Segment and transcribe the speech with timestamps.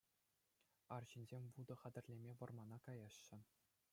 [0.95, 3.39] Арҫынсем вутӑ хатӗрлеме вӑрмана каяҫҫӗ.